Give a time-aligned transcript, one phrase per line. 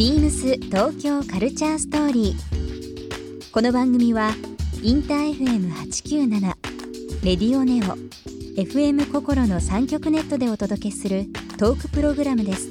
[0.00, 3.52] ビームス東京カルチャーストーリー。
[3.52, 4.30] この番組は
[4.82, 6.40] インター FM897
[7.22, 7.98] レディオネオ
[8.58, 11.26] FM 心の三極ネットでお届けする
[11.58, 12.70] トークプログラムです。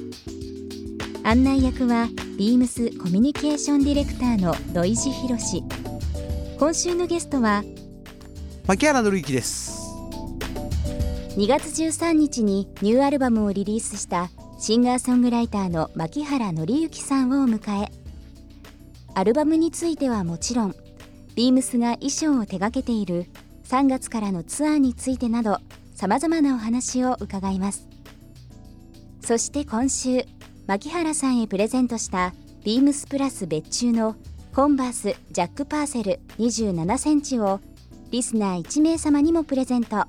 [1.22, 5.62] 案内役はビームスコミュニケーションディレクターの土井博志。
[6.58, 7.62] 今週のゲストは
[8.66, 9.88] 牧原紀之です
[11.36, 14.30] 2月13日にニューアルバムをリリースした
[14.62, 17.90] シンガーソングライターの牧原紀之さんを迎え。
[19.14, 20.74] アルバムについてはもちろん
[21.34, 23.24] ビームスが衣装を手掛けている
[23.64, 25.56] 3月からのツアーについてなど
[25.94, 27.88] さまざまなお話を伺います。
[29.22, 30.26] そして今週
[30.66, 34.14] 牧原さんへプレゼントしたビームスプラス別注の
[34.54, 37.60] コンバースジャックパーセル27センチを
[38.10, 40.04] リスナー1名様にもプレゼント。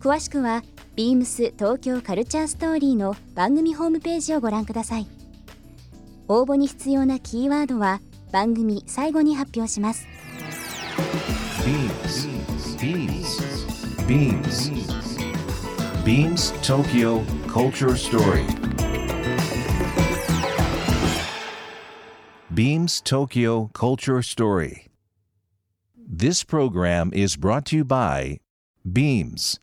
[0.00, 0.62] 詳しくは
[1.00, 5.06] ビームス東京カルチャーストーリーの番組ホームページをご覧ください。
[6.28, 8.02] 応募に必要なキーワードは
[8.32, 10.06] 番組最後に発表します。
[11.64, 12.28] ビームス
[12.84, 14.70] ビームスビームス
[16.04, 18.60] ビームス東京カルチャーストーリー
[22.50, 24.80] ビームス東京カルチャーストーリー
[26.14, 28.38] This program is brought to by
[28.86, 29.62] Beams.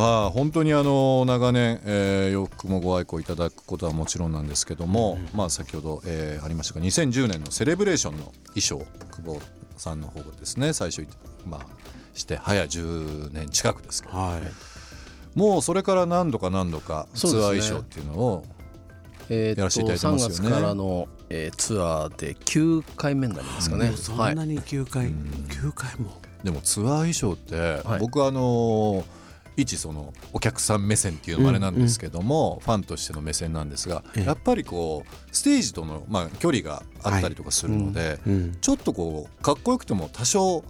[0.00, 8.78] まあ本当にあの長年、えー洋服もご愛顧いただくことはもちろんなんですけども、まあ先ほど、えーありましたが2010年のセレブレーションの衣装
[9.16, 9.40] 久保
[9.76, 10.72] さんの方ですね。
[10.72, 11.06] 最初
[11.46, 11.66] まあ
[12.14, 14.16] して早10年近くですけど。
[14.16, 14.42] はい。
[15.38, 18.44] もうそれから何度か何度かツアー衣装っていうのを
[19.28, 20.34] えーやらせていただいて3ますよね。
[20.34, 23.92] 月からの、えーツアーで9回目になりますかね。
[23.96, 24.34] そはい。
[24.34, 26.20] んなに9回、9回も？
[26.42, 28.00] でもツアー衣装って、はい。
[28.00, 29.04] 僕はあの
[29.56, 34.24] 一そのお客さん目線っていうのもあれなんですけども、ファンとしての目線なんですが、ええ。
[34.24, 40.64] やっぱりこうステージとの、まあ、距離があったりとかするので、うんちょっとこうかっこよくても多少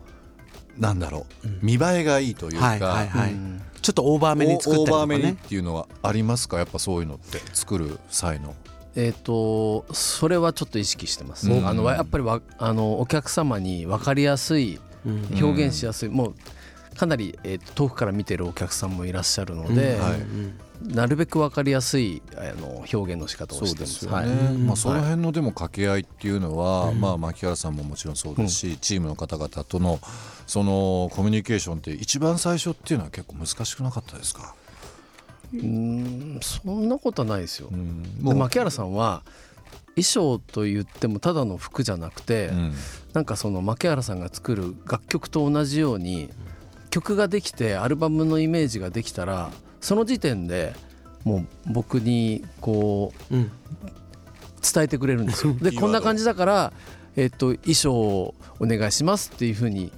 [0.79, 3.63] なんだろう、見栄えがいいというか、はいはいはい、うん。
[3.83, 6.59] ちょっとオーバーめに作ったりとかオーバーめにっねていうのはありますか？
[6.59, 8.55] やっぱそういうのって作る際の。
[8.97, 11.51] えっ、とそれはちょっと意識してます。
[11.51, 11.67] うん。
[11.67, 15.29] あのやっぱりわあのお客様に分かりやすいうん。
[15.43, 16.35] 表現しやすい、もう
[16.97, 20.21] かなり、えーと遠くから見てるお客さんもいらっしゃるので、うんはい。
[20.21, 24.09] うんなるべく分かりやすいあの表現の仕方をしてます。
[24.09, 24.27] はい。
[24.27, 27.01] まあ、その辺のでも掛け合いっていうのは、うん。
[27.01, 30.01] まあ、牧原さんももちろんそうですし、チームの方々との
[30.47, 34.55] そのコミュニケーションって一番最初っていうのは結構難しくなかったですか、
[35.53, 37.69] うーんそんなことはないですよ。
[37.71, 39.23] うん、で牧原さんは
[39.91, 42.73] 衣装と言ってもただの服じゃなくて、うん。
[43.13, 46.31] なんかその牧原さんが作る楽曲と同じように
[46.91, 50.75] 曲ができてアルバムのイメージができたらその時点で
[51.25, 53.51] もう僕にこううん。
[54.63, 55.55] 伝えてくれるんですよ。
[55.61, 56.73] でこんな感じだから、
[57.17, 59.91] えっと衣装をお願いしますっていうふうに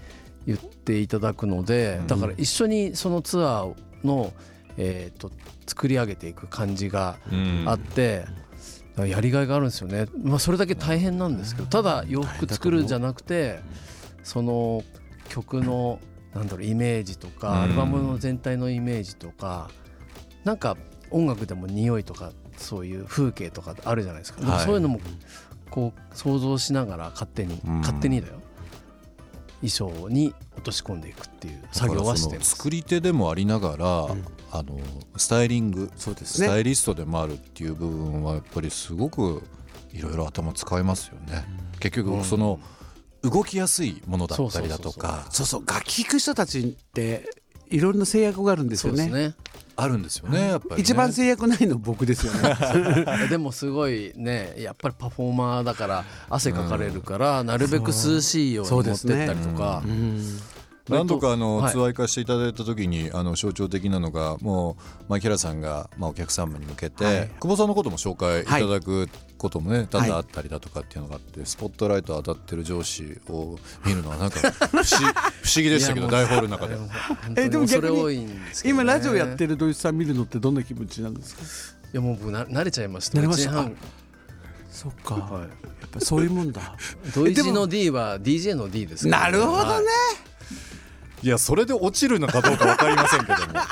[0.46, 2.06] 言っていただくのでうん。
[2.06, 3.74] だから一緒にそのツアー
[4.04, 4.32] の、
[4.76, 5.30] えっと
[5.66, 7.64] 作り上げていく感じがうん。
[7.66, 8.24] あって、
[8.96, 13.60] やりがいがあるんですよね、まあ、それだけ大変なんですけどただ洋服作るんじゃなくて
[14.22, 14.84] その
[15.30, 15.98] 曲の
[16.34, 17.34] なんだろうイメージとうん。
[17.34, 19.70] かアルバムの全体のイメージとか
[20.44, 20.76] なんか
[21.10, 24.64] 音楽でも匂いとかそういう風景とかあるじゃないですか、はい。
[24.64, 25.00] そういうのも
[25.70, 27.80] こう想像しながら勝手にうん。
[27.80, 28.34] 勝手にだよ。
[29.60, 34.24] 衣装に落とし込んでいくっていう作業はして作り手でもありながら、うん。
[34.54, 34.78] あの
[35.16, 36.48] スタイリングそうですね。
[36.48, 39.42] スタイリストでもあるっていう部分はやっぱりすごく
[39.92, 41.44] いろいろ頭使いますよね。
[41.80, 42.58] 結局その
[43.22, 45.26] 動きやすいものだったりだとか。
[45.30, 47.28] そうそう楽器弾く人たちって
[47.70, 49.34] いろんな制約があるんですよねすね
[49.76, 50.80] あるんですよねやっぱりね。
[50.82, 58.66] 一番制約ないの僕ですよねでもすごいねやっぱりパフォーマーだから汗かかれるから、なるべく涼しいよう。
[58.66, 59.82] に持ってったりとか、
[60.88, 61.72] 何度かあの、はい。
[61.72, 64.76] ツアー行かせていただいた時にあの象徴的なのがも
[65.08, 67.30] う牧原さんが、まあ、お客様に向けて、はい。
[67.40, 69.08] 久保さんのことも紹介いただく
[69.38, 76.76] こともね、多々あったりだとかっていうのがあって、スポットライト当たってる上司を見るのはなんか 不思不思議でしたけど大ホールの中で。
[77.36, 81.42] えでもそれ逆に多いんですけど、ね、今ラジオやってる土井さん見るのってどんな気持ちなんですか？
[81.92, 83.18] いやもう僕な慣れちゃいました。
[83.18, 83.76] 慣れました？1年半
[84.70, 85.50] そっか、はやっ
[85.90, 86.60] ぱそういうもんだ。
[86.60, 89.86] い、ドイツの D は DJ の D ですからなるほどね。
[89.86, 90.31] い
[91.28, 93.54] やそれで落ちるのかどうか分かりませんけども。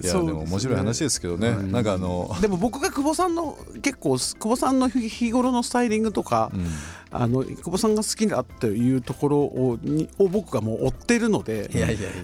[0.00, 6.66] いやでも面白い話ですけどね、なんかあの、でも僕が久保さんの結構久保さんの日日頃のスタイリングとか、うん
[7.10, 11.70] あの久保さんが好きだっていうところをにを僕がもう追ってるので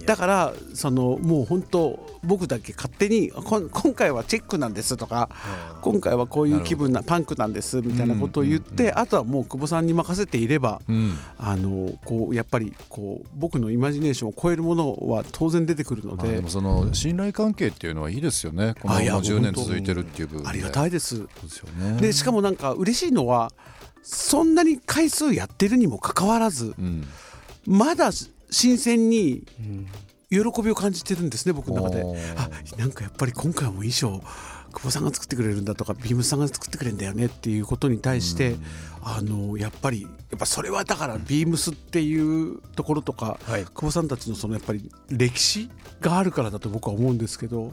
[0.05, 5.29] だからそのもう本当僕だけ勝手に今回はチェックなんですとか
[5.81, 11.15] 今回はこういう気分なパンクなんですみたいなことを言ってあとはもう久保さんに任せていればうん。
[11.37, 18.75] あのこうやっぱりこう僕のイマジネーションを超えるものは当然出てくるのでその信頼関係っていうのはいいですよね。
[18.81, 20.49] このあいやもう10年続いてるっていう部分で。
[20.49, 21.27] ありがたいです。
[21.99, 23.51] でしかもなんか嬉しいのは
[24.07, 27.07] そんなに回数やってるにもかかわらずうん。
[27.65, 28.11] まだ
[28.51, 29.43] 新鮮に
[30.29, 32.03] 喜びを感じてるんですね僕の中で。
[32.37, 34.21] あなんかやっぱり今回も衣装
[34.73, 38.57] 久保さんが作ってくれるんだとかビームスさんが作ってくれるんだよねっていうことに対して
[39.01, 43.65] あのやっぱりやっぱそれはだからビームスっていうところとかはい。
[43.65, 45.71] 久保さんたちのそのやっぱり歴史
[46.01, 47.71] があるからだと僕は思うんですけど、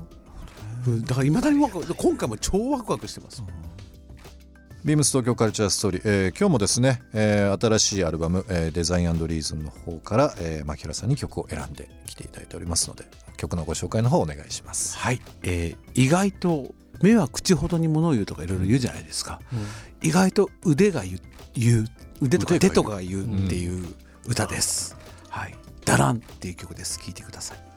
[0.86, 3.42] うんだからいまだに今回も超ワクワクしてます。
[4.84, 13.04] ビームス東京カルチャーストーリー、えー今日もですね、えー新しいアルバム、えーデザインリーズンの方から、えー、牧原さんに曲を選んできていただいておりますので
[13.36, 14.98] 曲のご紹介の方お願いします。
[14.98, 19.40] はい、えー意外と目は口ほどに物を言うとかいろいろ言うじゃないですか、
[20.02, 21.20] 意外と腕が言う
[21.54, 21.84] 言う
[22.20, 23.86] 腕とか手とかが言うっていう
[24.26, 24.96] 歌です、
[25.28, 26.98] はい「ダラン」っていう曲です。
[26.98, 27.71] 聴いてください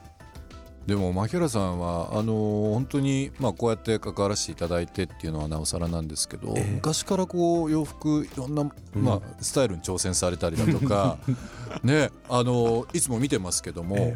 [0.86, 6.72] でも牧原さんはあのー本当にまあこうやって関わらせていただいてっていうのはなおさらなんですけど、ええ。
[6.76, 11.18] 昔からこう洋服いろんな、まあ、スタイルに挑戦されたりだとか
[11.84, 14.16] ねあのーいつも見てますけども、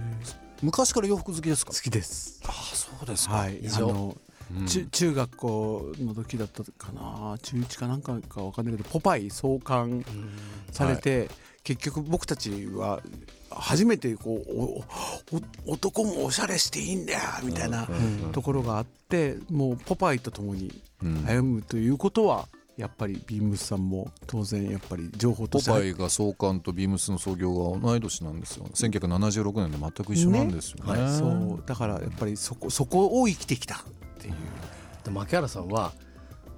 [0.62, 1.72] 昔から洋服好きですか？
[1.74, 2.40] 好きです。
[2.46, 3.60] あそうですはい。
[3.76, 4.16] あの
[4.56, 4.66] うん。
[4.68, 10.04] 中中学校の時だったかな中1かなんかかわかんないけど「ポパイ」創刊
[10.72, 11.30] されて、
[11.64, 13.02] 結局僕たちは
[13.52, 14.64] 初めてこうお
[15.68, 17.88] お男もおしゃれしていいんだよみたいな
[18.32, 21.26] ところがあってもう「ポパイ」とともにうん。
[21.26, 22.48] 歩むということは
[22.78, 25.70] やっぱりビームスさんも当然やっぱり情報として。
[25.70, 31.02] ポパイが創刊とビームスの創業が同い年なんですよ1976年で全く一緒なんですよね。
[31.02, 31.64] はいそう。
[31.66, 33.80] だからやっぱりそこそこを生きてきたっ
[34.20, 34.34] ていう。
[35.04, 35.92] で牧原さんは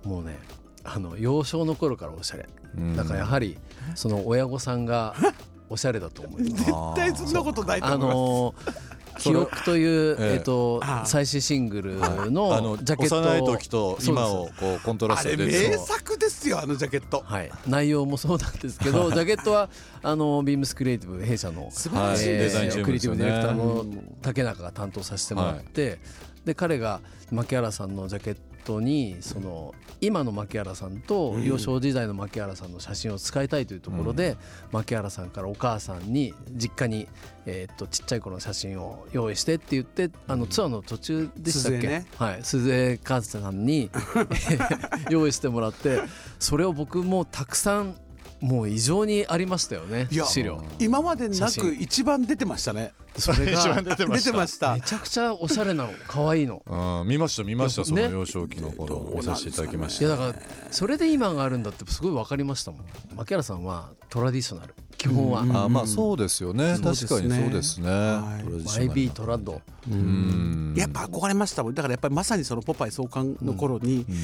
[0.04, 0.38] もうね
[0.84, 2.48] あの幼少の頃からおしゃれ。
[2.78, 2.96] うん。
[2.96, 3.58] だからやはり
[3.96, 5.16] その親御さんが
[5.70, 6.66] おしゃれだと思います。
[6.66, 10.34] 絶対そんなことないとあ思います、記憶という、ええ。
[10.34, 13.18] えっと最新シングルあののジャケット。
[13.18, 15.46] を幼い時と今をこうコントラストで。
[15.46, 17.24] 名作ですよあのジャケット。
[17.26, 19.70] はい、内容もそうなんですけどジャケットは
[20.04, 23.86] あのビームスクリエイティブ弊社の素晴らしいえーデザインクリエイティブディレクターの
[24.22, 26.00] 竹中が担当させてもらって、
[26.46, 27.02] で彼が
[27.32, 34.36] 牧原さんのジャケットにその今の牧原さんと幼少時代の牧原さんの写真を使いたいというところで、
[34.72, 37.08] 牧原さんからお母さんに実家に、
[37.46, 43.90] えーっとちっちゃい頃の写真を用意してって言ってあのツアーの途中でしたっけ、はい、鈴江和さんに
[45.10, 46.02] 用意してもらって
[46.40, 47.96] それを僕もたくさん
[48.42, 50.64] もう異常にありましたよねいや資料。
[50.80, 52.92] 今までなく一番出てましたね。
[53.16, 54.74] それが出て出てました。
[54.74, 56.64] めちゃくちゃおしゃれなの可愛いの。
[56.66, 59.14] うん見ました見ましたそのね幼少期の頃。
[59.16, 60.06] 見させていただきました。
[60.06, 62.82] いやだからそれで今があるんだってすごい分かりましたもん。
[63.16, 64.74] 牧原さんはトラディショナル。
[64.98, 66.76] 基本は、うんあまあそうですよね。
[66.78, 67.10] そうですね。
[67.10, 67.90] 確かにそうですね。
[67.90, 68.48] はい。
[68.48, 69.62] YB トラッド。
[69.90, 70.74] うん。
[70.76, 71.76] やっぱ憧れましたもん。
[71.76, 74.16] だからやっぱりまさにその「ポパイ」創刊の頃に、うん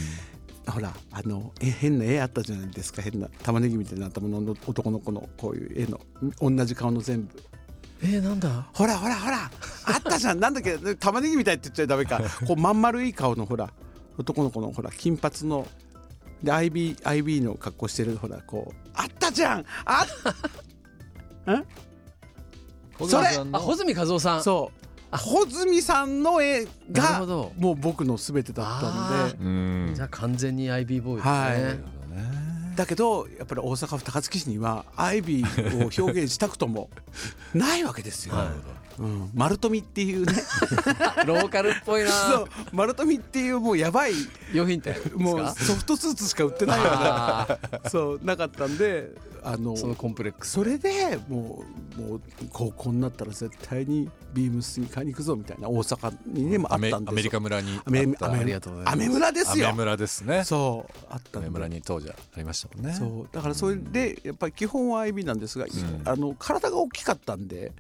[0.72, 3.02] ほらあのえ変な絵あったじゃないですか。
[3.02, 6.00] 変な玉ねぎみたいな頭の男の子のこういう絵の。
[6.40, 7.44] 同じ顔の全部。
[8.04, 8.68] えー、なんだ？
[8.74, 9.50] ほらほらほら。
[9.86, 10.40] あったじゃん。
[10.40, 10.78] なんだっけ？
[10.96, 12.22] 玉ねぎみたいって言っちゃダメか。
[12.46, 13.72] こうまん丸い顔のほら。
[14.18, 15.68] 男の子のほら金髪の。
[16.44, 18.76] で IB, IB の格好してるほらこう。
[18.94, 19.66] あったじゃん。
[19.86, 20.06] あ
[23.00, 24.44] それあ穂積和夫さん。
[24.44, 27.26] そう穂積さんの絵が
[27.58, 29.38] もう僕の全てだったんで。
[29.40, 32.76] うんじゃあ完全に IB ボーイですね、はい。
[32.76, 36.90] だけどやっぱり大阪府高槻市にはアイビーを表現したくとも
[37.54, 38.36] ないわけですよ。
[39.00, 40.34] うん、丸富っていうね。
[41.26, 42.10] ローカルっぽいな。
[42.10, 42.48] そう。
[42.72, 44.14] 丸富っていうもうやばい。
[44.54, 49.12] 用品店もうソフトスーツしか売ってないようあなそうなかったんで
[49.44, 50.52] あのーそのコンプレックス。
[50.52, 51.64] それでも
[51.98, 57.12] うもう高校になったら絶対にビームスに買いに行くぞみたいな大阪にねもあアメったんですよ。
[57.12, 57.84] アメリカ村にあっ
[58.20, 58.32] た。
[58.32, 58.94] ありがとうございます。
[58.94, 59.68] アメ村ですよ。
[59.68, 60.44] アメ村ですね。
[60.44, 62.94] そうあったアメ村に当時ありましたもんね。
[62.94, 65.70] そうだからそれでやっぱり基本は IB なんですが、ん。
[66.06, 67.72] あの体が大きかったんで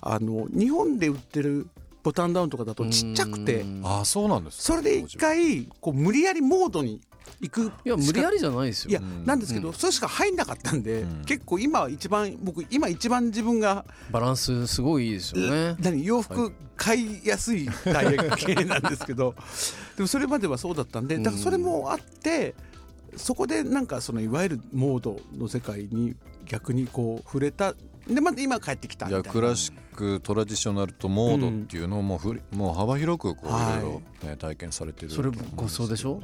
[0.00, 1.68] あの日本で売ってる
[2.02, 3.82] ボタンダウンとかだとちっちゃくてうん。
[3.84, 7.00] ああそうなんですそれで一回こう無理やりモードに
[7.40, 7.72] 行く。
[7.84, 8.90] いや無理やりじゃないですよ。
[8.90, 11.24] いやうんなんですけど、それしか入んなかったんで、うん。
[11.24, 15.76] 結構今一番僕今一番自分がバランスすごいいいですよね。
[15.80, 18.16] 何洋服買いやすいダイ
[18.66, 19.34] なんですけど
[19.96, 22.54] でもそれまではそうだったんでだからそれもあって
[23.16, 26.14] そこでなんかそのいわゆるモードの世界に
[26.50, 27.74] 逆にこう触れた
[28.08, 29.26] でまた今帰ってきたみいたいな。
[29.28, 33.92] やクラシックトラディショナルとモードっていうのをもうふりもう幅広くこういはいろい
[34.24, 36.20] ろね体験されてるそれごそうでしょ？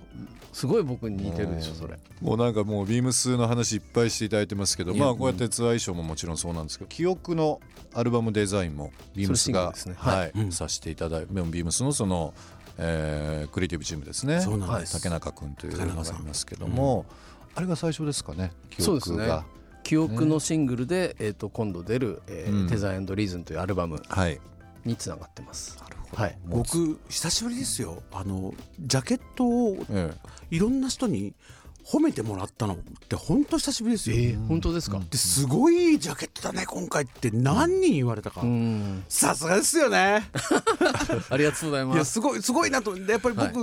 [0.52, 1.96] すごい僕に似てるでしょそれ。
[2.20, 7.60] もうなんかもうビームスの話いっぱいしていただいてますけどまあこうやってツアー衣装ももちろんそうなんですけど記憶の
[7.94, 9.94] アルバムデザインもビームスがね。
[9.96, 12.34] はいうんさせていただいてビームスのその
[12.78, 14.40] えークリエイティブチームですね。
[14.40, 14.94] そうなんです。
[14.94, 17.06] 竹中君というのがい竹中さんますけども
[17.54, 19.18] あれが最初ですかね記そうですね。
[19.18, 19.44] 憶が
[19.86, 22.66] 記憶のシングルで、えー、と今度出る、えーうん。
[22.66, 24.02] デザインリズンというアルバム。
[24.08, 24.40] はい。
[24.84, 25.78] につながってます。
[26.12, 26.36] はい。
[26.44, 28.02] 僕久しぶりですよ。
[28.10, 30.12] あのジャケットをえ。
[30.50, 31.34] いろんな人に
[31.86, 32.76] 褒めてもらったのっ
[33.08, 37.30] て本当久しぶりですよ、えー、本当ですか、ですごいジャケットだね今回って。
[37.30, 39.04] 何人言われたか、うん。
[39.08, 40.28] さすがですよね。
[41.30, 41.98] ありがとうございいます。
[41.98, 42.96] やすごいすごいなと。
[42.96, 43.54] やっぱり僕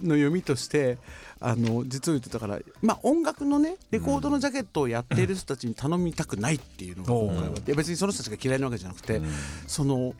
[0.00, 0.98] の読みとして、
[1.40, 7.74] あの実を言ってたからまあ音楽のねレコードのジャケットをやっている人たちに頼みたくないっていうのが今回はあって。
[7.74, 9.32] 別にその人たちが嫌いなわけじゃなくて、うん。
[9.66, 10.14] その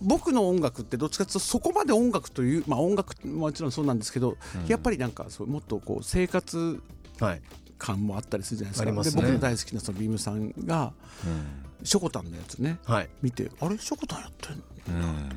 [0.00, 6.82] 僕の音楽ってどっちかというとそこまで音楽というまあ音楽ももちろんそうなんですけど、やっぱりなんかそうもっとこう生活
[7.20, 7.42] はい、
[7.76, 8.88] 感もあったりするじゃないですか。
[8.88, 9.22] ありますね。
[9.22, 10.92] で僕の大好きなそのビームさんが
[11.24, 11.66] うん。
[11.82, 12.78] ショコタンのやつね。
[12.84, 14.62] はい、見てあれショコタンやってんの？
[14.88, 15.28] うん。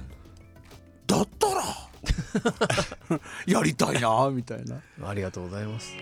[1.08, 4.82] だったら やりたいなみたいな。
[5.06, 5.94] ありがとうございます。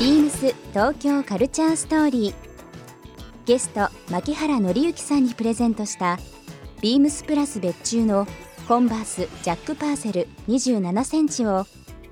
[0.00, 2.34] ビームス東京カルチャーストーリー。
[3.46, 6.18] ゲスト槇原敬之さんにプレゼントした
[6.80, 8.26] ビームスプラス別注の
[8.68, 11.66] コンバースジャックパーセル27センチを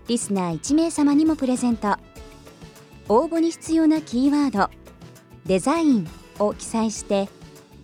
[0.09, 1.97] リスナー1名様にもプレゼント。
[3.09, 4.69] 応募に必要なキーワード
[5.47, 6.09] 「デザイン」
[6.41, 7.29] を記載して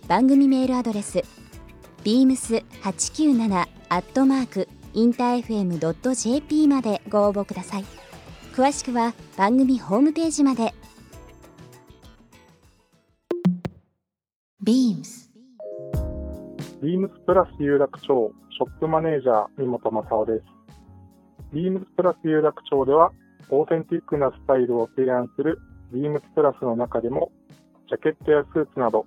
[0.09, 1.23] 番組メールアドレス
[2.03, 7.85] beams897 アットマークインター FM.jp までご応募ください。
[8.53, 10.73] 詳しくは番組ホームページまで。
[14.61, 15.22] ビームス
[16.83, 20.45] ビームスプラス有楽町ショップマネージャー三本正夫です。
[21.53, 23.13] ビームスプラス有楽町では
[23.49, 25.59] オーセンティックなスタイルを提案する
[25.93, 27.31] ビームスプラスの中でも
[27.87, 29.05] ジャケットやスーツなど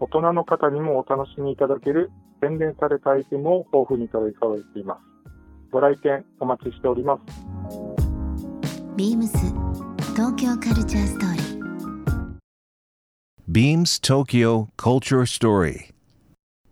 [0.00, 2.10] 大人の方にもお楽しみいただける
[2.40, 5.00] 洗練されたアイテムを豊富に取り揃えています。
[5.70, 7.22] ご来店お待ちしております。
[8.96, 9.38] ビームス
[10.16, 11.56] 東京カルチャーストーリー
[13.48, 15.94] Beams Tokyo Culture Story.